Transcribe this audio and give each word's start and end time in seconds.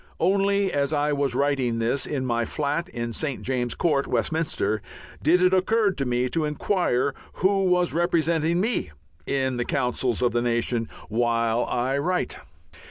Only 0.19 0.73
as 0.73 0.93
I 0.93 1.13
was 1.13 1.35
writing 1.35 1.77
this 1.77 2.07
in 2.07 2.25
my 2.25 2.43
flat 2.43 2.89
in 2.89 3.13
St. 3.13 3.43
James's 3.43 3.75
Court, 3.75 4.07
Westminster, 4.07 4.81
did 5.21 5.43
it 5.43 5.53
occur 5.53 5.91
to 5.91 6.05
me 6.05 6.27
to 6.29 6.43
inquire 6.43 7.13
who 7.33 7.65
was 7.65 7.93
representing 7.93 8.59
me 8.59 8.89
in 9.27 9.57
the 9.57 9.63
councils 9.63 10.23
of 10.23 10.31
the 10.31 10.41
nation 10.41 10.89
while 11.07 11.65
I 11.65 11.99
write.... 11.99 12.39